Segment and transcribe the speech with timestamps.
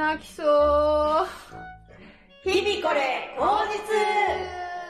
[0.00, 0.46] 泣きそう。
[2.42, 4.80] 日々これ、口実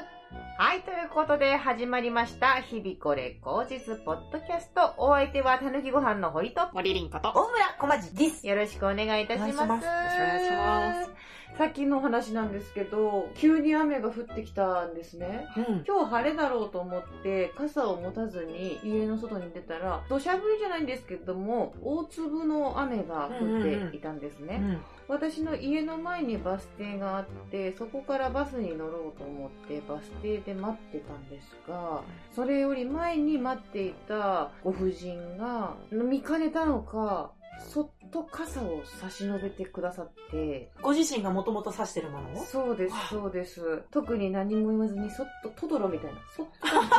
[0.57, 2.61] はい、ということで始まりました。
[2.61, 4.95] 日々これ口実ポッドキャスト。
[4.99, 6.61] お相手はたぬきご飯の堀と。
[6.75, 7.31] 森凛こと。
[7.31, 8.47] 大村小町です。
[8.47, 11.11] よろしくお願いいたしますよろしくお願いします
[11.59, 15.47] さっきの話なんですけど、急に雨が降ってきたんですね。
[15.57, 15.85] うん。
[15.87, 32.03] 今日晴れだろうと思って傘を持たずに家の外に出たら土砂降りじゃないんですけども大粒の雨が降っていたんですね、私の家の前にバス停があってそこからバスに乗ろうと思ってバス停で待ってたんですが
[32.35, 37.33] それより前に待っていたご婦人が見かねたのか
[37.69, 40.71] そっと傘を差し伸べてくださって。
[40.83, 42.45] ご自身がもともと指してるものを？
[42.45, 43.83] そうです、そうです。
[43.91, 46.99] 特に何も言わずに、そっと、トドロみたいな、そっと感じてて、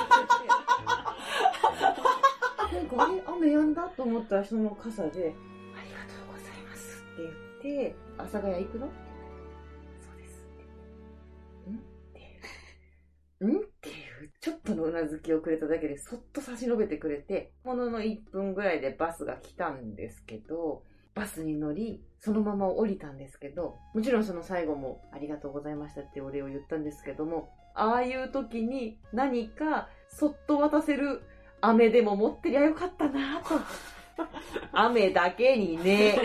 [2.76, 2.84] な。
[2.84, 5.34] んか、あれ、雨止んだと思ったら、その傘で、ありがと
[6.30, 7.24] うございますって
[7.64, 8.88] 言って、阿佐ヶ谷行くの？
[8.88, 10.46] そうです。
[11.70, 11.76] ん？
[11.76, 11.78] っ
[12.14, 13.46] て。
[13.46, 13.58] ん？
[13.58, 13.90] って
[14.42, 31.22] ちょっとのうなずきをくれただけで、そっと差し伸べてくれて、ものの1分ぐらいでバスが来たんですけど、バスに乗り、そのまま降りたんですけど、もちろんその最後もありがとうございましたってお礼を言ったんですけども、ああいう時に何かそっと渡せる
[31.62, 33.50] 飴でも持ってりゃよかったなと。
[34.74, 36.16] 雨だけにね、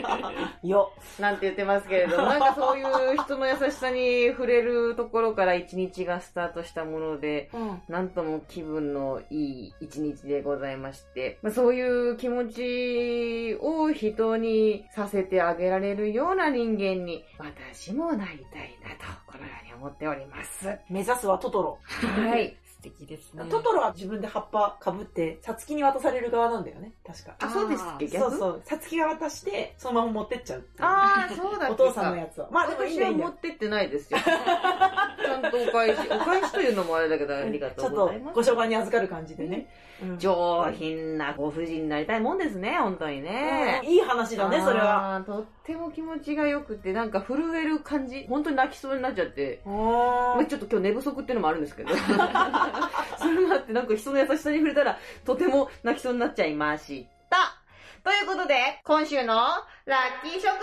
[0.62, 0.92] よ。
[1.18, 7.82] なんて言ってますけれども、 なんかそういう人の優しさに触れるところから一日がスタートしたもので、うん。
[7.88, 20.78] なんとも気分のいい一日でございまして、まあ、そういう気持ちを人にさせてあげられるような人間に、私もなりたいなと、このように思っております。
[20.88, 21.78] 目指すはトトロ。
[21.86, 22.56] はい。
[22.82, 23.44] 素敵ですね。
[23.48, 26.92] トトロは自分で葉っぱ被って、さつきに渡される側なんだよね。
[27.06, 27.36] 確か。
[27.38, 28.08] あ、そうですっけ？
[28.08, 28.38] そう逆？
[28.38, 28.62] そう。
[28.64, 30.64] さつきが渡して、そのまま持ってっちゃう。
[30.80, 32.48] ああ、そうだっけお父さんのやつは。
[32.50, 34.18] まあでもいいんだよ、持ってってないですよ。
[34.18, 38.34] ちゃんとお返し、 お返しというのもあれだけど、ありがとちょっとうございます。
[38.34, 39.68] ご商売に預かる感じでね。
[40.02, 43.80] うん上品なご婦人になりたいもんですね、本当にね。
[43.84, 45.22] うんいい話だね、それは。
[45.24, 48.26] とっても気持ちが良くて、なんか震える感じ。
[48.28, 49.60] 本当に泣きそうになっちゃって。
[49.64, 51.90] まあ、ちょっと今日寝不足っていうのもあるんですけど。
[53.18, 57.58] それもあって、なんか人の優しさに触れたら、とても泣きそうになっちゃいました。
[58.02, 60.58] ということで、今週のラッキー食材の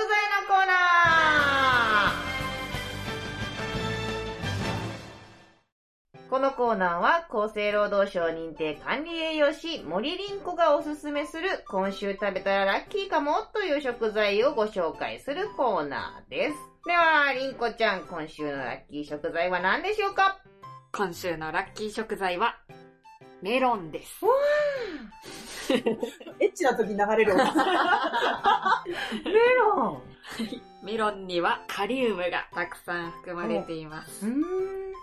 [0.48, 2.29] コーナー
[6.30, 16.56] このコーナーは厚生労働省認定管理栄養士森凛子がおすすめする今週食べたらラッキーかもという食材をご紹介するコーナーです。
[16.86, 20.38] では、凛子ちゃん、今週のラッキー食材は何でしょうか？
[20.94, 22.56] 今週のラッキー食材は、
[23.42, 24.22] メロンです。
[26.40, 27.44] エッチな時に流れる音。
[27.44, 27.44] メ
[29.56, 30.02] ロン
[30.82, 34.26] メロンにはカリウムがたくさん含まれています。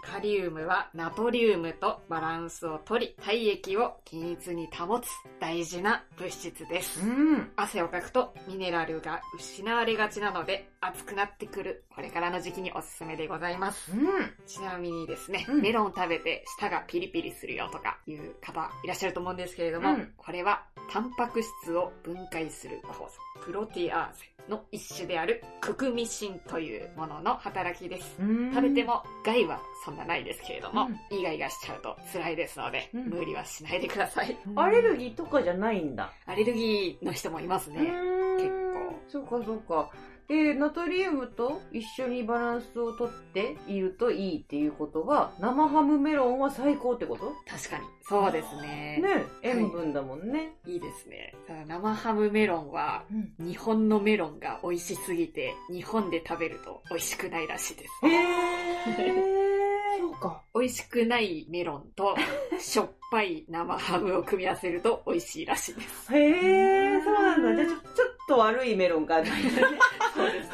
[0.07, 5.09] カリウムはナトリウムとバランスをとり、体液を均一に保つ
[5.41, 7.05] 大事な物質です。
[7.05, 7.51] うん。
[7.57, 13.91] 汗をかくとミネラルが失われがちなので熱くなってくるこれからの時期におすすめでございます。
[13.93, 14.01] うん。
[14.47, 23.11] ちなみにですね、うんメロンを食べて舌がピリピリするよとかいう方いらっしゃると思うんですけれども、うんこれはタンパク質を分解する酵素、
[23.45, 28.17] プロテアーゼの一種であるククミシンというものの働きです。
[28.21, 34.37] うん食べても害はそんなないですけれども、うんイガイガしちゃうと辛いですので、うん無理はしないでください。
[34.55, 36.13] アレルギーとかじゃないんだ。
[36.27, 37.81] アレルギーの人もいますね。
[38.39, 38.77] 結構。
[39.09, 39.91] そうかそうか。
[40.29, 47.33] で、ナトリウムと一緒にバランスをとっているといいっていうことは、生ハムメロンは最高ってこと？
[47.49, 47.85] 確かに。
[48.03, 49.01] そうですね。
[49.03, 50.57] ね塩分だもんね。
[50.67, 51.35] いいですね。
[51.47, 53.05] ただ生ハムメロンは、
[53.39, 53.47] うん。
[53.47, 58.07] 日本のメロンが美味しすぎて、日本で食べると美味しくないらしいです。
[58.07, 59.37] へー。
[59.99, 60.43] そうか。
[60.55, 62.15] 美味しくないメロンと、
[62.59, 66.15] しょっぱい生ハムを組み合わせると美味しいらしいです。
[66.15, 67.57] へー、そうなんだ。
[67.57, 69.27] じゃあちょ、ちょっと悪いメロンがある。
[70.15, 70.46] そうです。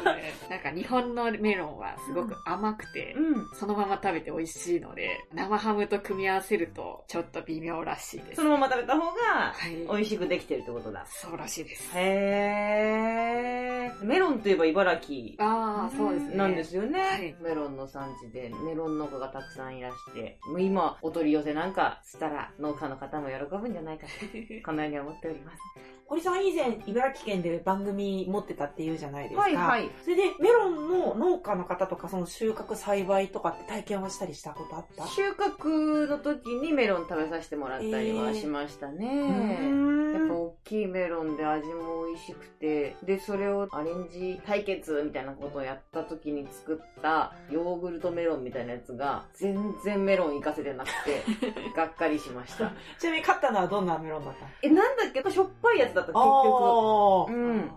[0.53, 3.47] なんか日本のメロンはすごく甘くて、うん。
[3.55, 8.35] そのまま食べて美味しいので、生ハムと組み合わせるとちょっと微妙らしいです。
[8.35, 9.11] そのまま食べた方が、
[9.51, 9.75] はい。
[9.97, 11.07] 美味しくできてるってことだ。
[11.07, 11.91] そうらしいです。
[11.97, 14.05] へー。
[14.05, 15.43] メロンといえば茨城。
[15.43, 16.35] ああ、そうですね。
[16.35, 24.11] なんですよね、はいメロンの産地で、メロン農家がたくさんいらして、もう今、お取り寄せなんかしたら、農家の方も喜ぶんじゃないかと、
[24.63, 25.57] このように思っております。
[26.05, 29.41] 堀さん以前、茨城県で番組持ってたって言うじゃないですか。
[29.41, 29.89] はいはい。
[30.03, 35.07] それで、メロンの農家の方とか、その収穫栽培とかって体験はしたりしたことあった？
[35.07, 40.11] 収穫の時にメロン食べさせてもらったりはしましたね。
[40.13, 51.23] やっぱ大ききいメロンで味も美味しくて、で、それをアレンジ対決みたいなことをやった時に作ったヨーグルトメロンみたいなやつが、全然メロン活かせてなくて、
[51.75, 52.71] がっかりしました。
[52.99, 55.31] ちなみに勝ったのはどんなメロンだったえ、なんだっけ？
[55.31, 57.31] しょっぱいやつだった、結局。
[57.31, 57.71] うん。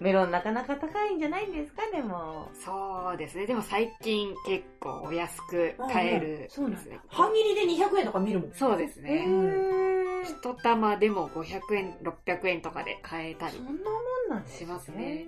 [0.00, 2.48] メロンなかなか高いんじゃないんですか、でも。
[2.54, 3.46] そうですね。
[3.46, 7.00] でも最近結構お安く買えるそうなんだですね。
[7.08, 8.52] 半切りで200円とか見るもん。
[8.52, 9.26] そうですへね。
[9.26, 10.24] ー。
[10.24, 13.82] 一玉でも500円、600円とかで買えたりそんなもん
[14.30, 15.26] なんですしますね。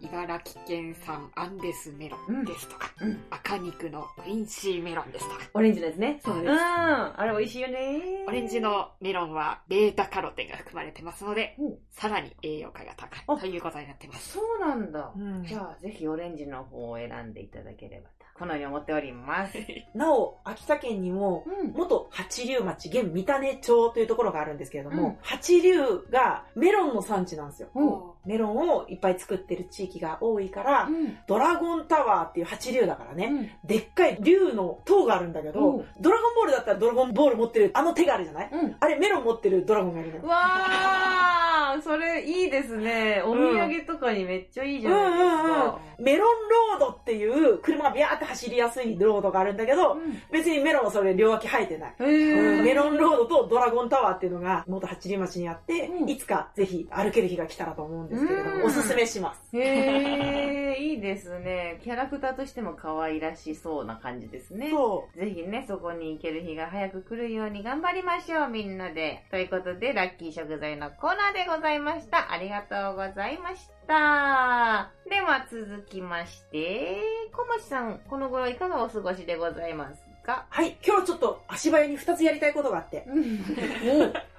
[0.00, 6.20] 茨城県産アンデスメロうんンですとか、うん赤肉のクインシーメロンですとか、オレンジのやつね。
[6.24, 6.58] そうですうん。
[6.58, 8.24] あれ美味しいよね。
[8.26, 14.32] オレンジのメロンはベータカロテンが含まれてますので、うんさらに栄養価が高あいということになってます。
[14.34, 15.12] そうなんだ。
[15.16, 19.54] うんじゃあ、ぜひオレンジの方を選んでいただければと、このように思っております。
[19.94, 21.72] なお、秋田県にも、うん。
[21.72, 27.68] 元八竜町、現三種町というところがあるんですけれども、うん八竜がメロンの産地なんですよ。
[27.74, 31.18] うんメロンをいっぱい作ってる地域が多いから、うん。
[31.26, 33.50] ドラゴンタワーっていう八竜だからね、うん。
[33.68, 38.50] でっかい竜の塔があるんだけど、うんドラゴンボールだったらドラゴンボール持ってるあの手があるじゃない？
[38.52, 38.76] うん。
[38.80, 40.22] あれメロン持ってるドラゴンがいるのよ。
[40.26, 43.22] わー、それいいですね。
[43.24, 45.78] お土産とかにめっちゃいいじゃないですか。
[45.98, 46.28] メロン
[46.80, 49.96] ロードっていう車がビャーって走りやすいロードがあるんだけど、
[50.30, 51.94] 別にメロンはそれ両脇生えてない。
[51.98, 52.04] う
[52.62, 52.64] ん。
[52.64, 59.56] メロンロードとドラゴンタワーっていうのが元八里町にあって、うんいつかぜひ歩ける日が来たらと思うんですけれどうんも、おすすめします。
[59.56, 61.80] へー、いいですね。
[61.82, 64.70] キャラクターとしても可愛らしそうな感じですね。
[64.70, 69.24] そぜひね、そこに行ける日が早く来るように頑張りましょう、みんなで。
[69.30, 72.32] ということで、ラッキー食材のコーナーでございました。
[72.32, 74.90] ありがとうございました。
[75.08, 77.02] では続きまして、
[77.36, 80.46] 小町さん、この頃いかがお過ごしでございますか？
[80.50, 80.54] う。
[80.54, 83.06] はい、今日ちょっと足早に2つやりたいことがあって、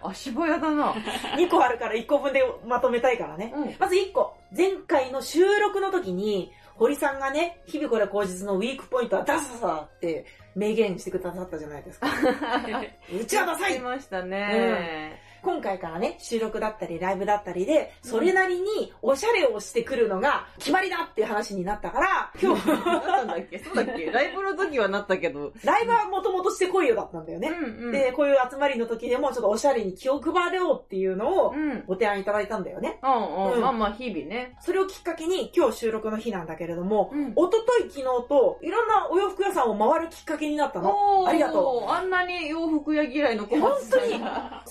[0.01, 0.93] お足早だな。
[1.37, 3.51] 2個あるから1個分でまとめたいからね。
[3.55, 3.75] うん。
[3.77, 4.35] まず1個。
[4.55, 10.25] 前回の収録の時に、堀さんがね、日々これ口実のウィークポイントはダサさって
[10.55, 12.07] 明言してくださったじゃないですか。
[13.17, 15.21] うちはダサいしましたね。
[15.45, 23.59] 今回からね、収録だったりライブだったりで、それなりにおしゃれをしてくるのが決まりだっていう話になったから、今日、なったんだっけ？
[23.59, 24.05] そうだっけ？
[24.11, 25.51] ライブの時はなったけど。
[25.63, 27.49] ライブはもともとしてこいよだったんだよね。
[27.49, 27.91] うんうん。
[27.91, 31.83] で、こういう集まりの時でもちょっとおしゃれに気を配れようっていうのをうん。
[31.85, 32.99] ご提案いただいたんだよね。
[33.03, 33.11] うん
[33.51, 33.51] う。
[33.53, 34.55] うんんまあまあ、日々ね。
[34.61, 41.25] それをきっかけに今日収録の日なんだけれども、うん一昨日昨日といろんなお洋服屋さんを回るきっかけになったの。
[41.27, 44.65] ありがとあんなに洋服屋嫌いの小本当にその話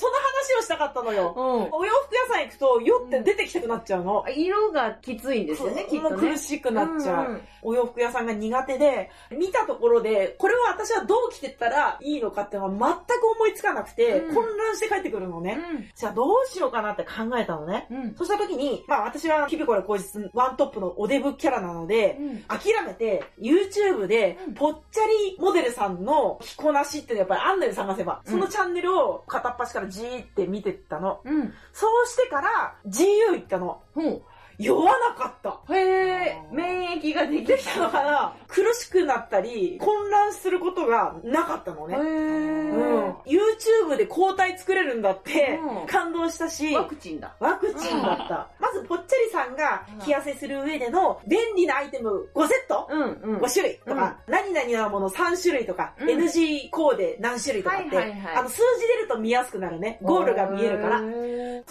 [0.58, 1.34] をしたかったのよ。
[1.36, 1.44] うん。
[1.72, 4.24] お洋服屋さん行くと酔って出てきたくなっちゃうの。
[4.28, 6.32] 色がきついんですよね、きっとね。
[6.32, 7.32] 苦しくなっちゃう。
[7.32, 15.58] んんお洋服屋さんが苦手で、見たところで、これは私はどう着てったらいいのかっていうのは全く思いつかなくて、うん混乱して帰ってくるのね。
[15.94, 17.86] じゃあどうしようかなって考えたのね。
[17.90, 17.96] うん。
[18.02, 18.14] うん。
[18.16, 22.18] そした時に、まあ私は日々これ口実ワントップのおデブキャラなので、
[22.48, 28.22] 諦めて YouTube でうんぽっちゃりモデルさんの着こなしってやっぱりあんのよ探せば。
[28.26, 31.20] うんそのチャンネルを片っ端からじーって見てったの。
[31.24, 31.52] うん。
[31.72, 33.82] そうしてから GU 行ったの。
[33.94, 34.22] ほ
[34.58, 35.60] 酔わなかった。
[35.68, 35.76] う。
[35.76, 41.96] へえ、免疫ができできたのかな苦しくなったり、混乱することがなかったのね。
[41.96, 43.14] へうんえ。。
[43.26, 47.34] YouTube で抗体作れるんだってうん感動したし、ワクチンだ。
[47.40, 48.48] ワクチンだった。
[48.60, 53.40] まず、ぽっちゃりさんが着痩せする上での便利なアイテム5セットうんうん。
[53.40, 59.98] 5種類とか、何々なもの3種類とか、うん NG コーデ何種類とかって、はいはいはいあの数字出ると見やすくなるね。
[60.02, 60.98] ゴールが見えるから。
[60.98, 61.04] そ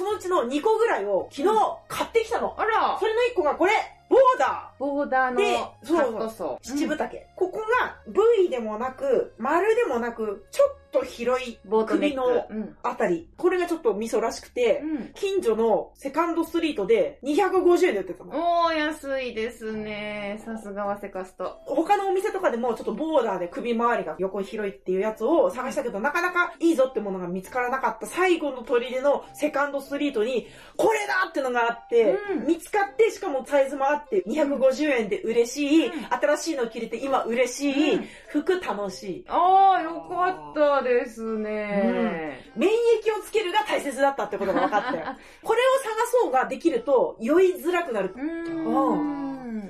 [0.04, 2.56] のうちの2個ぐらいを昨日買ってきたの。
[2.58, 3.72] あらそ、れの1個がこれ、
[4.10, 5.40] ボーダボーダーの
[5.82, 7.26] そうットソー、七分丈。
[7.38, 11.58] ここが V でもなく、丸でもなく、ちょっと広い。
[11.88, 12.76] 首のうん。
[12.84, 13.30] あたり。
[13.36, 15.12] これがちょっとミソらしくて、うん。
[15.16, 18.32] 近所のセカンドストリートで250円で売ってたの。
[18.66, 20.42] おー、安いですね。
[20.46, 21.58] さすがはセカスト。
[21.66, 30.48] 他のお店とかでもちょっとボーダーで首周りが横広いっていうやつを探したけど、なかなかいいぞってものが見つからなかった最後の砦のセカンドストリートに、
[30.78, 39.26] これだってのがあって、うん見つかって、しかもサイズもあって、250円で嬉しい、うん新しいの着れて今嬉しい、うん服楽しい。
[39.28, 42.42] あー、よかったですね。
[42.56, 42.74] 免疫
[43.20, 45.06] をつけるが大切だったってことが分かったよ。
[45.44, 49.23] これを探そうができると酔いづらくなるうーん。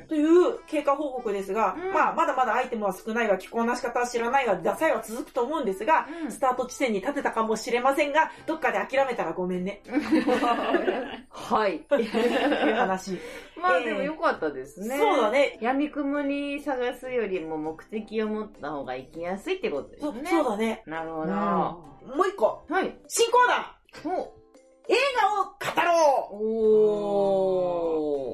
[0.07, 9.81] という経過報告ですが、うんまあ、まだまだアイテムは少ないが、着こなし方は知らないが、ダサいは続くと思うんですが、うんスタート地点に立てたかもしれませんが、どっかで諦めたらごめんね。
[11.29, 11.77] はい。
[11.77, 13.19] っていう話。
[13.61, 14.97] まあでもよかったですね。
[14.97, 15.57] そうだね。
[15.61, 20.29] 闇雲に探すよりも目的を持った方が行きやすいってことですそね。
[20.29, 20.83] そうだね。
[20.85, 21.31] なるほど。
[21.31, 22.63] うんもう一個。
[22.69, 22.95] はい。
[23.07, 24.42] 新コーナーお
[24.89, 26.43] 映画を語ろう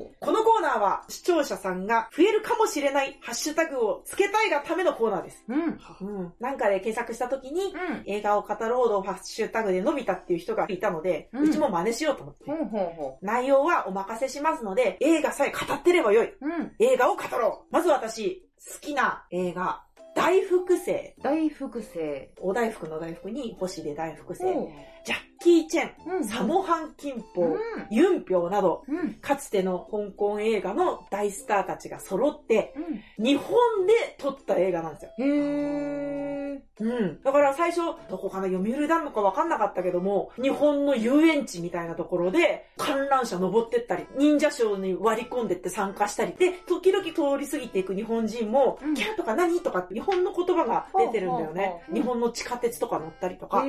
[0.01, 5.43] おこのコーナーは視聴者さんが増えるかもしれないハッシュタグをつけたいがためのコーナーです。
[5.47, 5.79] うん。
[6.01, 13.27] うん、なんかで検索した時に、うん、映画を語ろうのハッシュタグで伸びたっていう人がいたので、うん、うちも真似しようと思って、うん。
[13.27, 16.33] 内容はお任せしますので、映画さえ語ってればよい。
[16.41, 19.83] うん、映画を語ろうまず私、好きな映画、
[20.15, 21.15] 大複製。
[21.21, 22.33] 大複製。
[22.41, 24.53] お大福の大福に星で大複製。
[24.99, 26.17] ほジャッキー・チェン、う。
[26.17, 26.25] うん。
[26.25, 27.57] サモハン・キンポうんー、。
[27.89, 29.13] ユンピョウなど、うん。
[29.15, 32.73] かつての香港映画の大スターたちが揃って、
[33.17, 33.25] うん。
[33.25, 33.55] 日本
[33.87, 35.11] で撮った映画なんですよ。
[35.17, 36.59] へー。
[36.81, 37.21] うん。
[37.23, 53.61] だから最初、どこかな、読売なのかわかんなかったけども、日本の遊園地みたいなところで、観覧車登ってったり、忍者ショーに割り込んでって参加したり、で、時々通り過ぎていく日本人も、うんキャーとか何とか日本の言葉が出てるんだよね日本の地下鉄とか乗ったりとか。
[53.61, 53.65] そ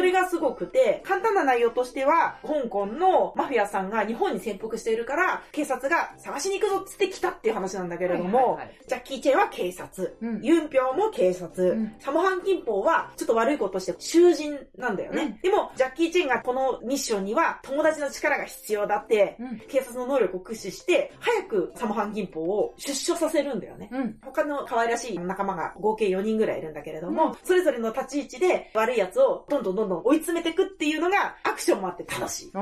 [0.00, 15.38] れがすごくて、簡単な内容としては、香港のマフィアさんが日本に潜伏しているから、警察が探しに行くぞっつって来たっていう話なんだけれども、はいはいはいジャッキー・チェンは警察、うんユンピョウも警察、うんサモハン・キンポーはちょっと悪いことして囚人なんだよね。
[15.42, 19.62] でも、ジャッキー・チェンがこのミッションには友達の力が必要だって、うん。
[19.68, 23.88] 警察の能力を駆使して、早くサモハン・キンポーを出所させるんだよね。
[23.92, 24.18] うん。
[24.22, 32.52] 他の可愛らしい仲間が合計4人ぐらいいるんだけれども、うんそれぞれの立ち位置で悪い奴をどんどんどんどん追い詰めていくっていうのがアクションもあって楽しい。
[32.52, 32.58] か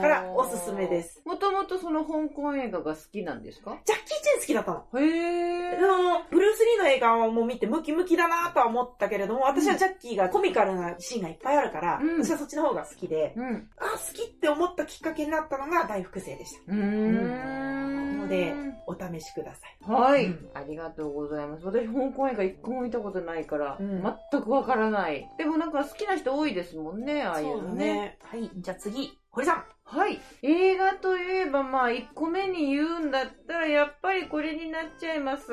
[0.00, 1.22] からおすすめです。
[1.24, 3.78] もともとその香港映画が好きなんですか？
[3.84, 4.84] ジャッキー・チェン好きだったの。
[5.00, 13.68] へあの、ブルース・リーの映画をもう見てムキムキだなとは思ったけれども、私はジャッキーがコミカルなシーンがいっぱいあるから、うん私はそっちの方が好きで、うん。
[13.78, 16.72] あ、好きって思ったきっかけになったのが大福星でした。
[16.72, 17.97] うーん。
[18.28, 18.54] ので、
[18.86, 19.90] お試しください。
[19.90, 21.64] はい、うんありがとうございます。
[21.64, 25.28] 私、香港映画一個も見たことないから、うん全くわからない。
[25.38, 27.84] でもなんか好きな人多いですもんね、ああいうのね。
[27.84, 28.18] ね。
[28.22, 29.64] はい、じゃあ次、堀さん。
[29.84, 30.20] はい。
[30.42, 35.52] 映画といえば、まあ、一個目に言うんだったら、やっぱりこれになっちゃいます。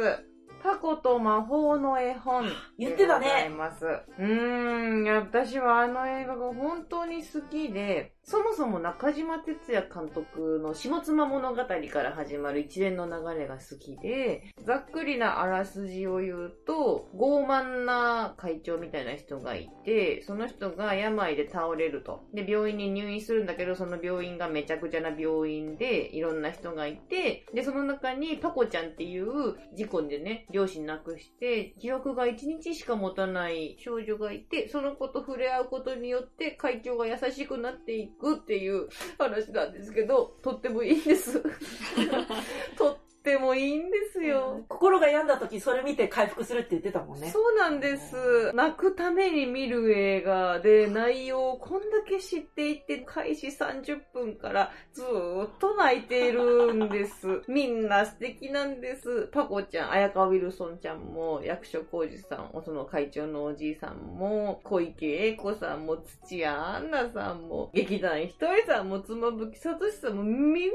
[0.61, 2.45] タコと魔法の絵本。
[2.79, 3.85] 言ってたねでございます。
[3.85, 11.67] うーん、私はあの映画が本当に好きで、そもそも中島哲也監督の下妻物語か
[12.01, 22.23] ら始まる一連の流れが好きで、ざっくりなあらすじを言うと、傲慢な会長みたいな人がいて、その人が病で倒れると。
[22.33, 41.41] で、病院に入院するんだけど、その病院がめちゃくちゃな病院で、いろんな人がいて、で、その中にパコちゃんっていう事故でね、両親亡くして、記憶が1日しか持たない少女がいて、その子と触れ合うことによって会長が優しくなっていてくっていう話なんですけど、とってもいいんです。
[42.77, 44.63] とってもいいんですよ。
[44.69, 47.31] 心が病んだ時それ見て回復するって言ってたもんね。
[47.31, 48.51] そうなんです。
[48.53, 57.41] 泣くために見る映画で内容をこんだけ知っていて、開始30分からずーっと泣いているんです。
[57.49, 59.27] みんな素敵なんです。
[59.31, 70.73] パコちゃん、綾川ウィルソンちゃんも、役所広司さん、その会長のおじいさんも、小池栄子さんも、土屋アンナさんも、劇団ひとりさんも、妻夫木聡さんも、みんな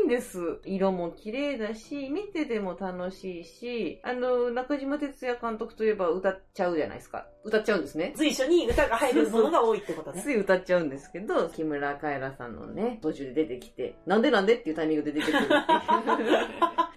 [0.00, 0.60] いいんです。
[0.64, 7.26] 色も綺麗だし、見てても楽しいし、あの、中島哲也監督といえば歌っちゃうじゃないですか。
[7.44, 8.12] 歌っちゃうんですね。
[8.16, 10.22] 随所に歌が入るものが多いってことね。
[10.22, 16.38] つい歌っちゃうんですけど、木村カエラさんのね、途中で出てきて、なんでなんでっていうタイミングで出てくるっていう。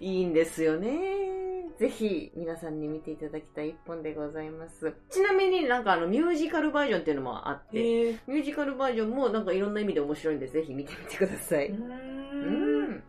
[0.00, 1.30] いいんですよね。
[1.80, 4.94] ぜひ皆さんに見ていただきたい一本でございます。
[5.08, 8.18] ちなみになんかあのミュージカルバージョンっていうのもあって。
[8.26, 11.74] ミュージカルバージョンもなんかいろんな意味で面白いんでぜひ見てみてください。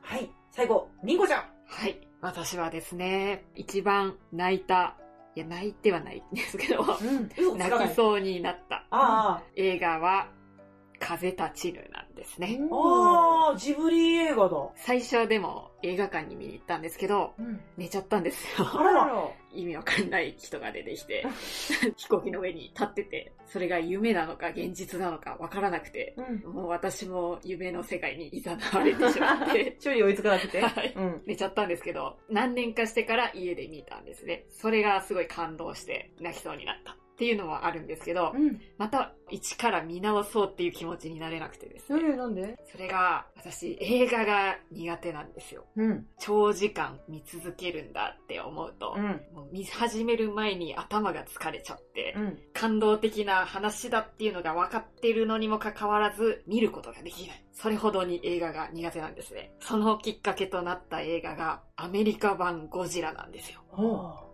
[0.01, 0.29] はい。
[0.49, 1.43] 最後、りんごちゃん。
[1.65, 2.07] はい。
[2.21, 4.97] 私はですね、一番泣いた、
[5.35, 7.57] いや、泣いてはないんですけど、うん。
[7.57, 10.27] 泣きそうになったあ映画は、
[11.01, 12.59] 風立ちぬなんですね。
[12.71, 13.49] あ。
[13.49, 14.55] ああ、ジブリ映画だ。
[14.75, 17.59] 最初でも映画館に見に行ったんですけど、うん。
[17.75, 18.67] 寝ちゃったんですよ。
[18.79, 19.29] あらら。
[19.53, 21.25] 意味わかんない人が出てきて、
[21.97, 26.15] 飛行機の上に立ってて、それが夢なのか現実なのかわからなくて、
[26.45, 26.53] うん。
[26.53, 30.61] もう私も夢の世界に誘われてしまって、 処理追いつかなくて。
[30.61, 31.21] はいうん。
[31.25, 34.45] 寝ちゃったんですけど、何年かしてから家で見たんですね。
[34.49, 38.59] それがすごい感動して泣きそうになったっていうのはあるんですけど、うん。
[38.79, 42.01] また一から見直そうっていう気持ちになれなくてですね。
[42.03, 42.57] え、なんで？
[42.71, 45.65] それが、私映画が苦手なんですよ。
[45.75, 46.07] うん。
[46.17, 49.03] 長時間見続けるんだって思うと、うん。
[49.35, 52.39] もう見始める前に頭が疲れちゃって、うん。
[52.53, 57.45] 感動的な話だっていうのが分かってるのにもかかわらず見ることができない。
[57.53, 59.53] それほどに映画が苦手なんですね。
[59.59, 63.61] そのきっかけとなった映画がアメリカ版ゴジラなんですよ。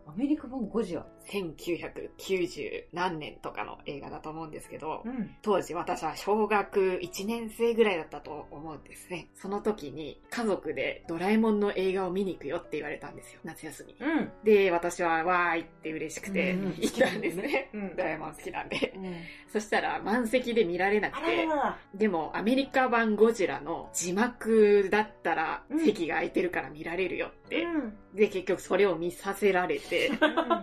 [0.08, 1.06] アメリカ版ゴジラ。
[1.28, 5.36] 1990何年とかの映画だと思うんですけど、うん。
[5.42, 9.28] 当時私は小学1年生ぐらいだったと思うんですね。
[9.36, 14.00] その時に家族でドラえもんの映画を見に行くよって言われたんですよ、夏休みに。
[14.00, 14.32] うん。
[14.44, 17.70] で、私はわーいって嬉しくて行ったんですね。
[17.74, 18.94] うんドラえもん好きなんで。
[18.96, 19.16] うん
[19.52, 21.48] そしたら満席で見られなあくて
[21.96, 27.64] でもアメリカ版ゴジラの字幕だったらうん席が空いてるから見られるよって。
[27.64, 27.94] うん。
[28.14, 30.12] で、結局それを見させられて、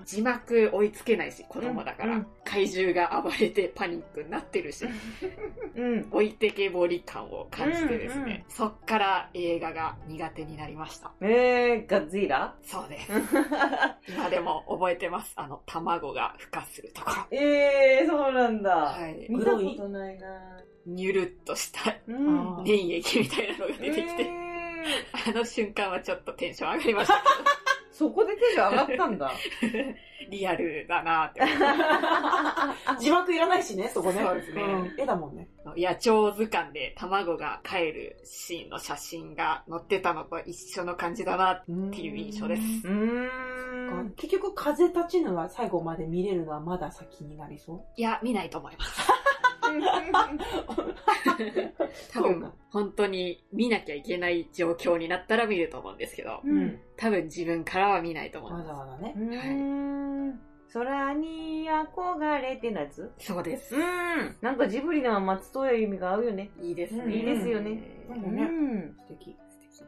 [0.04, 2.14] 字幕追いつけないし、子供だから。
[2.14, 4.86] うんうん怪獣が暴れてパニックになってるし、
[5.74, 6.06] うん。
[6.12, 11.10] 置いてけぼり感を感じてですね、うんうんそっから映画が苦手になりました。
[11.20, 13.10] えー、ガッツイラそうです。
[14.08, 15.32] 今でも覚えてます。
[15.36, 17.36] あの、卵が孵化するところ。
[17.36, 18.76] えー、そうなんだ。
[18.76, 20.26] はい見たことないな
[20.86, 24.44] ニュルっとしたうん粘液みたいなのが出てきて、えー
[25.12, 27.14] あの瞬間はちょっとテンション上がりました。
[27.94, 29.32] そこでテンション上がったんだ。
[30.28, 31.56] リアルだなって思っ
[32.96, 32.98] て。
[32.98, 34.20] 字幕いらないしね、そこね。
[34.20, 35.48] そうですねん絵だもんね。
[35.76, 41.72] 野鳥図鑑で卵が帰るシーンの写真が載ってたのと一緒の感じだなって
[42.02, 42.62] いう印象です。
[44.16, 49.08] 結局、風立ちぬは最後まで見れるのはまだ先になりそいや、見ないと思います。
[52.12, 56.48] 多分、本当に見なきゃいけない状況になったら見ると思うんですけど、う。
[56.48, 56.80] うん。
[56.96, 59.20] 多分自分からは見ないと思いわまざわざねう。
[59.20, 60.40] ーん。
[60.72, 63.12] 空に憧れてのやつ？
[63.18, 63.26] す。
[63.32, 63.78] そうですう。
[63.78, 64.36] ん。
[64.40, 66.50] なんかジブリのは松任谷由実が合うよね。
[66.60, 67.04] いいですね。
[67.04, 68.96] うんいいですよねうんうん。
[68.98, 69.36] 素敵。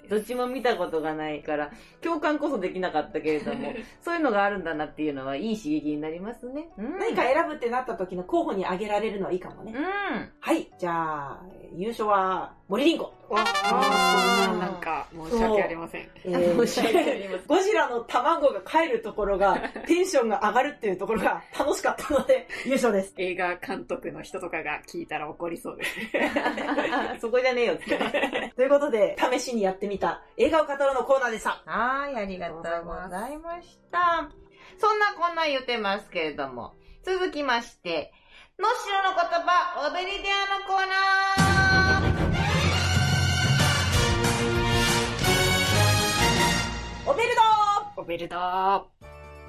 [0.09, 6.69] どっちも見たことがないから、共感こそできなかったけれども、そういうのがあるんだなっていうのはいい刺激になりますね。
[6.79, 9.73] うん何か選ぶってなった時の候補に挙げられるのはいいかもね。
[9.75, 10.31] うん。
[10.41, 10.71] はい。
[10.79, 11.43] じゃあ、
[11.75, 13.05] 優勝は森凛子。
[13.29, 16.09] わあ、そんななんか申し訳ありません。
[16.25, 19.57] えー申し訳ありませんゴジラの卵が帰るところが、
[19.87, 23.15] テンションが上がるっていうところが楽しかったので、優勝です。
[23.19, 26.33] 映画監督の人とかが聞いたら怒りそうですね。
[27.21, 28.53] そこじゃねえよって。
[28.57, 31.63] ということで、試しにやってみた映画を語るのコーナーでした。
[31.67, 32.79] はい、ありがとうござ
[33.29, 34.29] いました。
[34.79, 36.75] そんなこんな言ってますけれども、
[37.05, 38.13] 続きまして、
[38.59, 42.16] のしろの言葉、オベリディアのコーナー
[47.09, 48.39] おめでとおめでとう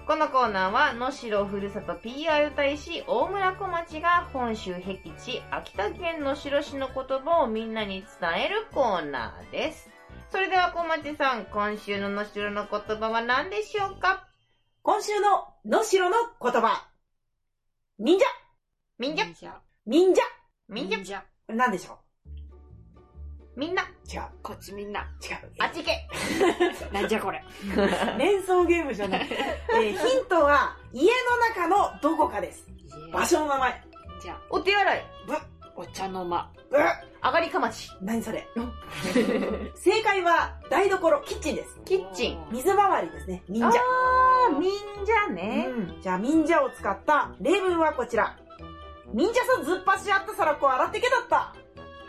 [0.06, 9.89] このコーナーは、能代ふるさと PR 大使大村小町が本州僻地、秋田県能代市の言葉をみんなに伝えるコーナーです。
[10.32, 14.28] それでは小町さん、今週の能代の言葉は何でしょうか？
[14.84, 16.88] 今週ののしろの言葉。
[17.98, 18.26] 忍者
[19.00, 19.26] 忍者。
[19.88, 20.22] 忍者
[20.70, 21.20] みんじゃ、者。
[21.22, 22.00] これ何でしょ
[23.58, 24.22] みんな、う違う。
[24.43, 25.00] こっちみんな。
[25.20, 25.52] 違う。
[25.58, 26.08] あっち行け
[26.93, 27.43] なんじゃこれ。
[28.20, 29.28] 連想ゲームじゃない。
[29.74, 31.12] えーヒントは、家
[31.58, 32.67] の中のどこかです。
[33.12, 33.84] 場所の名前。
[34.22, 35.06] じゃあ、お手洗い、
[35.76, 36.52] お茶の間。
[36.70, 36.82] ぶっ
[37.24, 38.48] 上がりかまち、何それ
[39.76, 41.82] 正解は、台所、キッチンです。
[41.84, 43.43] キッチン水回りですね。
[43.50, 43.80] 忍者。
[43.80, 44.72] あー、みん
[45.04, 45.67] じゃね。
[45.70, 46.02] うん。
[46.02, 48.38] じゃあ、忍者を使った例文はこちら。
[49.13, 51.56] 忍者さずっぱしあった皿っこ洗ってけだった。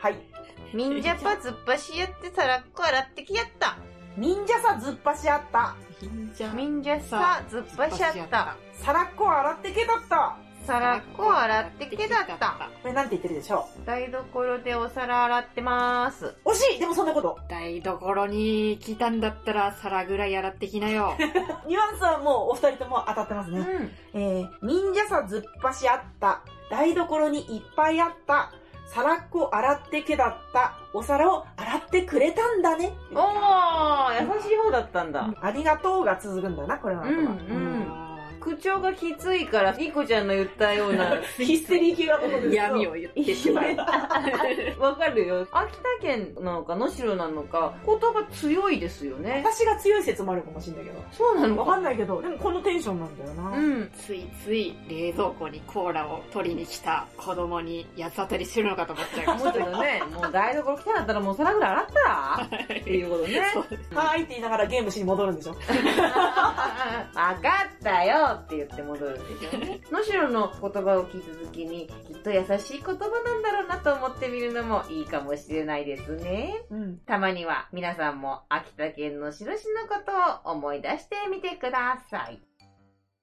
[0.01, 0.38] はい。
[0.75, 3.79] みんじゃぱずっぱしやって皿っこ洗ってきやった。
[4.19, 5.77] 忍者さずっぱしあった。
[6.03, 6.53] 忍者。
[6.53, 8.57] みんじゃさずっぱしやった。
[8.75, 10.37] 皿っこ洗ってけだった。
[10.67, 12.69] 皿っこ洗ってけだった。
[12.83, 16.27] これなんて言ってるでしょ台所でお皿洗ってまーす。
[16.27, 17.39] う惜しいでもそんなこと。
[17.49, 21.15] 台所に来たんだったら皿ぐらい洗ってきなよ。
[21.67, 23.61] ニュアンスはもうお二人とも当たってますね。
[23.61, 23.65] ん。
[24.13, 26.43] えー、忍者さずっぱしあった。
[26.71, 28.53] 台所にいっぱいあった。
[28.89, 30.79] 皿っこ洗ってけだった。
[30.93, 32.95] お皿を洗ってくれたんだね。
[33.13, 35.31] おー、優しい方だったんだ。
[35.41, 37.15] ありがとうが続くんだな、これの後は。
[37.15, 38.08] うんうん
[38.39, 43.77] 口調がきついから、リコちゃんの言ったようなヒステリー系が残る闇を言ってしまう。
[44.81, 45.47] わかるよ。
[45.51, 49.43] 秋田県なのか、能代なのか、言葉強いですよね。
[49.45, 51.05] 私が強い説もあるかもしれないけど。
[51.13, 53.57] そうなのかわかんないけど、でもこのテンションなんだよな。
[53.57, 53.91] うん。
[53.95, 59.53] ついつい冷蔵庫にコーラを取りに来た子供に八つ当たりしてるのかと思っちゃいまもうした。
[59.53, 63.43] ちょっとね、もう台所来たんだったらもう皿ぐらい洗ったらっていうことね。
[63.53, 65.53] そうですはーいって言いながらゲームしに戻るんでしょ。
[67.15, 69.81] わかったよって言って戻るんですよね。
[69.91, 76.65] 能代の言葉を聞いた時に、きっと優しい言葉なんだろうなと思ってみるのもいいかもしれないですね。
[76.71, 76.99] うん。
[76.99, 82.48] たまには皆さんも秋田県の白市のことを思い出してみてください。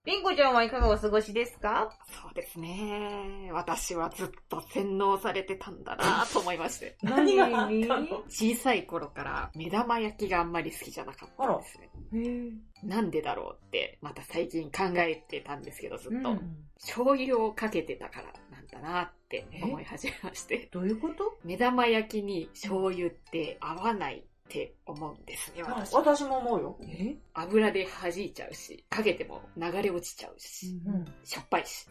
[0.06, 1.90] ピンコちゃんはいかがお過ごしですか？
[2.22, 3.50] そうですね。
[3.52, 6.96] 私はずっと洗脳されてたんだなと思いまして。
[7.02, 8.24] 何があったの？
[8.30, 11.90] 小さい頃から目玉焼きがあんまり好きじゃなかったんですね。
[12.14, 12.52] へ
[12.86, 16.32] なんでだろうって、また最近考えてたんですけど、ずっと。
[16.32, 20.68] うん醤油をかけてたからなんだなって思い始めまして。
[20.74, 21.38] どういうこと？
[21.46, 25.94] 目玉焼きに醤油って合わないって思うんですね、私。
[25.94, 26.78] 私も思うよ。
[26.84, 27.16] え？
[27.34, 31.06] 油で弾いちゃうし、かけても流れ落ちちゃうし、うん。
[31.24, 31.88] しょっぱいし。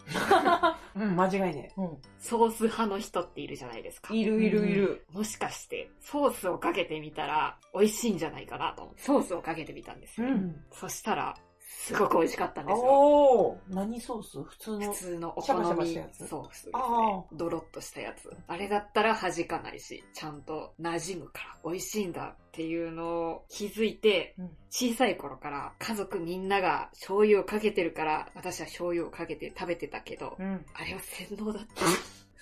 [0.95, 1.99] うん、間違いねうん。
[2.19, 4.15] ソース派の人っているじゃないですか。
[4.15, 5.05] いるいるいる。
[5.11, 10.29] もしかして、ソースをかけてみたら美味しいんじゃないかなとソースをかけてみたんですよ。
[10.29, 11.37] うんそしたら、
[11.85, 12.83] すごく美味しかったんですよ。
[12.87, 14.43] おー、何ソース？
[14.43, 14.99] 普通の普。
[14.99, 17.23] 通のお好みソースですねあ。
[17.33, 18.31] ドロッとしたやつ。
[18.47, 30.67] あれだったら弾かないし、ちゃんと馴染むから美味しいんだっていうのを気づいて、うん小さい頃から家族みんなが醤油をかけてるから、私は醤油をかけて食べてたけど、うん。
[30.75, 31.85] あれは洗脳だった。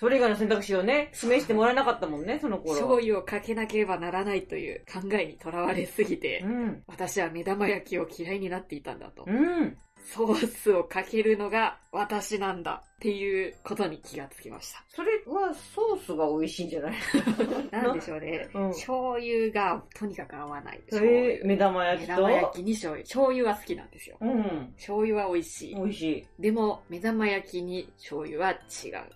[0.03, 2.73] それ以外の選択肢をね、示してもらえなかったもんね、その頃。
[2.73, 6.83] 醤油をかけなければならないという考えにとらわれすぎて、うん。
[6.87, 9.23] 私は目玉焼きを嫌いになっていたんだと。
[9.25, 9.77] うん。
[10.13, 14.81] ソースをかけるのが私なんだっていうことに気がつきました。
[14.87, 16.93] それはソースが美味しいんじゃない？
[17.69, 18.47] なんでしょうね。
[18.53, 20.77] うん醤油がとにかく合わない。
[20.89, 22.11] そ醤れ、油目玉焼きと？
[22.13, 23.03] 目玉焼きに醤油。
[23.03, 24.17] 醤油は好きなんですよ。
[24.21, 24.73] うん。
[24.77, 25.81] 醤油は美味しい美。
[25.81, 26.27] 味しい。
[26.39, 28.59] でも、目玉焼きに醤油は違う。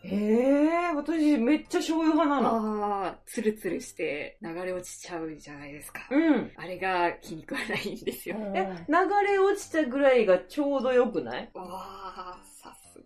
[0.03, 3.03] へえ、私めっちゃ醤油派なの。
[3.03, 6.01] ああ、ツルツルして流れ落ちちゃうじゃないですか。
[6.11, 6.51] うん。
[6.57, 8.35] あれが気に食わないんですよ。
[8.53, 11.49] え、流れ落ちたぐらいがちょうどよくない？
[11.53, 12.37] わあ、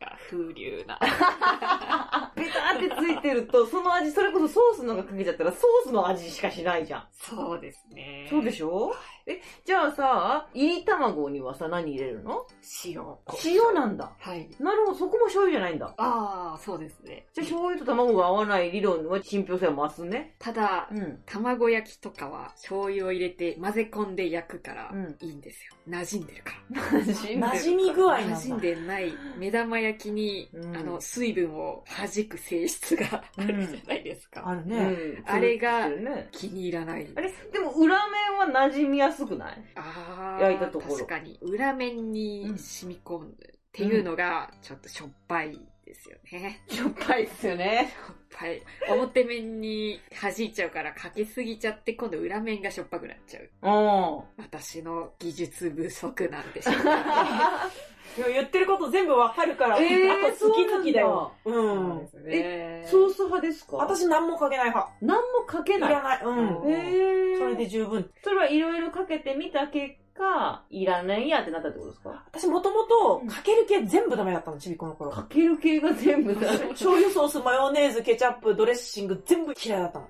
[0.02, 0.98] さすが風流な。
[2.36, 7.08] ペタってついてると、その味、それこそソースのがかけちゃったらソースの味しかしないじゃん。
[7.12, 8.28] そうですね。
[8.30, 8.94] そうでしょ？
[9.32, 12.46] え、じゃあさ、いり卵にはさ、何入れるの？
[12.86, 13.02] 塩。
[13.46, 14.12] 塩なんだ。
[14.20, 14.50] はい。
[14.60, 15.94] なるほど、そこも醤油じゃないんだ。
[15.98, 17.26] ああ、そうですね。
[17.34, 20.36] じゃあ醤油と卵が合わない理論は信憑性は増すね。
[20.40, 21.22] ただ、うん。
[21.26, 25.74] 卵焼きとかは醤油を入れて混ぜ込んで焼くからうんいいんですよ。
[25.90, 26.82] 馴染んでるから。
[27.02, 28.38] 馴染馴染み具合なんだ。
[28.38, 34.44] 馴染んでない目玉焼きに、うんあの、水分を弾く性質があるじゃないですか。
[34.48, 34.78] あるね。
[34.78, 34.82] う
[35.22, 35.88] んあれが
[36.32, 37.08] 気に入らない。
[37.16, 39.64] あれでも裏面は馴染みやすくない？
[39.76, 40.96] あー焼いたところ。
[40.96, 41.38] 確かに。
[41.42, 43.34] 裏面に染み込むっ
[43.72, 45.60] ていうのが、ちょっとしょっぱい
[45.92, 46.62] ですよね。
[46.70, 47.94] しょっぱいですよね。
[47.94, 48.62] しょっぱい。
[48.90, 53.50] 表面に弾いちゃうからかけすぎちゃって、今度裏面がしょっぱくなっちゃう。
[53.62, 54.44] うん。
[54.44, 56.82] 私の技術不足なんでしょうか、
[58.18, 61.34] いや言ってること全部わかるから、えーやっぱ好き好きだよ。
[61.44, 62.08] うそうんで。
[62.08, 62.24] すね。
[62.32, 64.94] え、ソース派ですか私何もかけない派。
[65.02, 65.90] 何もかけない。
[65.92, 66.24] いらない。
[66.24, 66.72] うん。
[66.72, 68.10] へーそれで十分。
[68.24, 72.24] それはいろいろかけてみた結果、いらないやってなったってことですか？
[72.32, 75.10] 私もともとかける系全部ダメだったの、ちびっこの頃。
[75.10, 76.48] かける系が全部だ。
[76.70, 80.08] 醤油ソース、マヨネーズ、ケチャップ、ドレッシング全部嫌いだったの。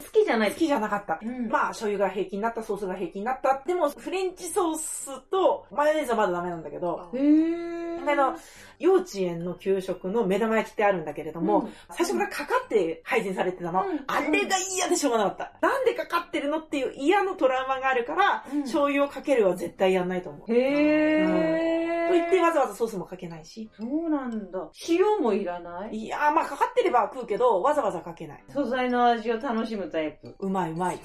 [0.00, 1.18] あ好きじゃない好きじゃなかった。
[1.22, 3.62] うんまあ、醤油が平気になった、ソースが平気になった。
[3.66, 8.36] でも、フレンチソースとマヨネーズはまだダメなんだけど、ーへーあの、
[8.78, 13.84] 幼稚園の給食の目玉焼きってあるんだけれども、うん最初からかかって配膳されてたの。
[13.86, 15.52] うんあれが嫌でしょうがなかった。
[15.60, 20.52] なんでかかってるのっていう嫌のトラウマがあるから、うん醤油をかけるは絶対やんないと思う。
[20.52, 22.08] へー。
[22.08, 23.70] と言ってわざわざソースもかけないし。
[23.78, 24.70] そうなんだ。
[24.88, 25.96] 塩もいらない？
[25.96, 28.44] いやー、まあかかってれば食うけど、わざわざかけない。
[28.48, 30.34] 素材の味を楽しむタイプ。
[30.38, 31.00] うまいうまい。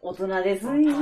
[0.00, 0.94] 大人ですね。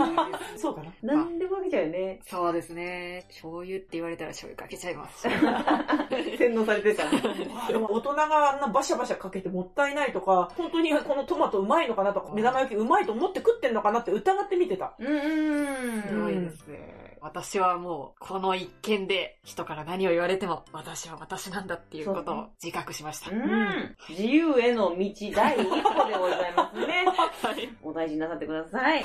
[0.56, 0.92] そうかな。
[1.02, 2.20] 何でもかけちゃうよね。
[2.26, 3.24] そうですね。
[3.28, 5.28] 醤油って言われたら醤油かけちゃいます。
[6.38, 7.04] 洗脳されてた。
[7.06, 14.94] あ でも大人があんなバシャバシャかけてもったいないとか、本当にこのトマトうまいのかなとか、目玉焼きうまいと思って食ってんのかなって疑って見てた。
[14.98, 17.05] うんうんすごいですね。
[17.20, 23.30] 私はもう、この一件で人から何を言われても、私は私なんだっていうことを自覚しました。
[23.30, 23.96] うん。
[24.08, 27.04] 自由への道第一歩でございますね。
[27.42, 27.68] はい。
[27.82, 29.04] お大事になさってください。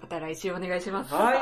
[0.00, 1.14] また来週お願いします。
[1.14, 1.34] は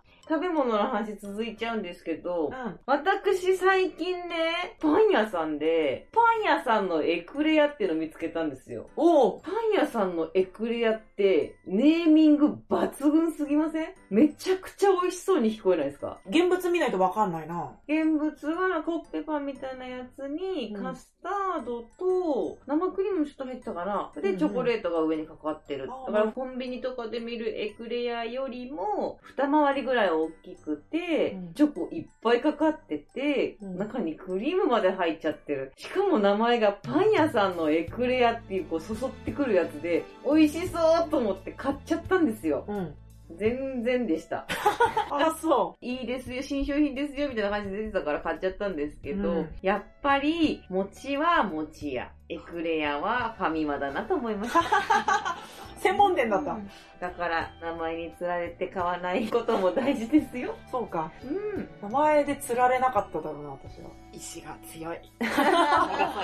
[0.00, 0.03] い。
[0.28, 2.78] 食べ物の話続いちゃうんですけど、うん。
[2.86, 8.88] 私最近ね、パン屋さんで、パン屋さんのエクレアっていうのを見つけたんですよ。
[8.96, 13.88] おうパン屋さんのエクレアって、ネーミング抜群すぎません？
[14.10, 16.18] めちゃくちゃ美味しそうに聞こえないですか？
[16.28, 17.72] 現物見ないとわかんないな。
[17.88, 24.12] 現物はコッペパンみたいなやつに、うんカスタードと生クリームもちょっと入ってたかな。
[24.20, 25.86] で、チョコレートが上にかかってる。
[26.06, 35.72] だからコンビニとかで見るエクレアよりも、二回りぐらい大きくて、うんチョコいっぱいかかってて、うん中にクリームまで入っちゃってる。
[35.76, 42.64] しかも名前がパン屋さんのエクレアっていうこう、そそってくるやつで、美味しそうと思って買っちゃったんですよ。
[42.68, 42.94] うん。
[43.30, 44.46] 全然でした。
[45.10, 54.60] あ、そいいですよ、新商品ですよ、みたいな感じで出てたから買っちゃったんですけど、うんやっぱり、餅は餅屋、エクレアはファミマだなと思いました。
[54.60, 54.62] う。
[55.80, 56.58] 専門店だった。
[57.00, 60.54] だから、名前に釣られて買わないことも大事ですよ。
[60.70, 61.10] そうか。
[61.22, 61.26] う
[61.60, 61.68] ん。
[61.82, 63.90] 名前で釣られなかっただろうな、私は。
[64.12, 64.98] 意志が強い。
[65.20, 65.44] 流さ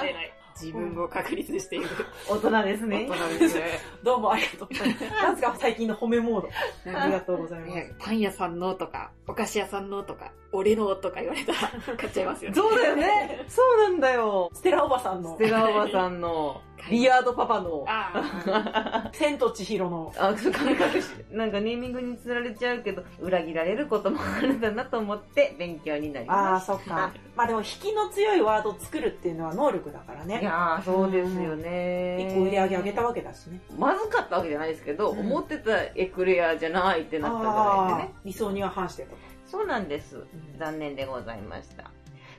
[0.03, 0.33] れない。
[0.61, 1.87] 自分を確立している。
[2.29, 3.07] 大人ですね。
[3.09, 3.81] 大人ですね。
[4.03, 4.75] どうもありがとう。
[5.23, 6.99] なんですか、最近の褒めモード。
[6.99, 7.75] ありがとうございます。
[7.75, 11.59] ねパン屋さんのとか、お菓子屋さんのとか、俺のとか言われたら
[11.97, 12.57] 買っちゃいますよね。
[12.57, 13.45] そうだよね。
[13.49, 14.51] そうなんだよ。
[14.55, 21.07] ステラおばさんのス、テラおばさんの、ビアードパパの、あ 千と千尋の、あ、ちょっと神隠し。
[21.33, 27.11] なんかネーミングに釣られちゃうけど、裏切られることもあるんだなと思って勉強になりああ、ましそっか。
[27.37, 30.25] まあでも、引きの強いワードを作るっていうのは能力だからた。
[30.25, 30.41] いね。
[30.43, 32.29] やー、そうですよね。
[32.31, 33.61] 一個売り上げ上げたわけだしね。
[33.79, 38.15] まずかったわけじゃないですけど、うん思ってたエクレアじゃないってなったんじゃないああでね。
[38.25, 39.17] 理想には反してと。
[39.47, 40.17] そうなんです。
[40.17, 40.25] ん
[40.59, 41.91] 残念でございました。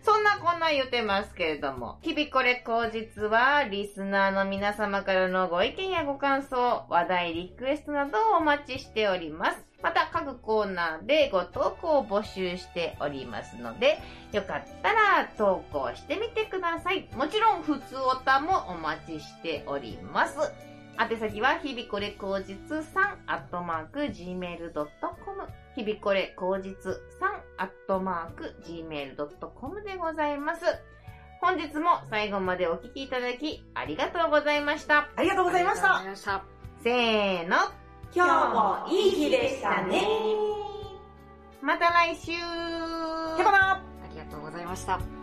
[0.03, 9.63] そんなこんな言ってますけれども、日々これ口実は、リスナーの皆様からのご意見やご感想、話題、リクエストなどをお待ちしております。
[9.83, 13.99] また各コーナーでご投稿を募集しておりますので、
[14.31, 17.07] よかったら投稿してみてください。
[17.15, 20.37] もちろん、普通おたもお待ちしております。
[20.99, 24.81] 宛先は、日々これ口実3、アットマーク、gmail.com。
[25.75, 30.65] 日々これ口実3、アットマーク、gmail.com でございます。
[31.41, 35.10] 本日も最後までお聞きいただき、ありがとうございました。
[35.15, 36.02] ありがとうございました。
[36.15, 36.43] した。
[36.84, 37.58] せーの。
[38.15, 40.02] 今日もいい日でしたね。
[41.62, 45.20] また来週ありがとうございました。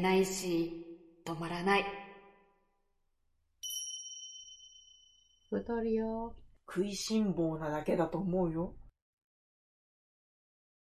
[0.00, 0.72] れないし、
[1.26, 1.84] 止まらない。
[5.50, 6.34] 太るよ。
[6.66, 8.74] 食いしん坊なだけだと思うよ。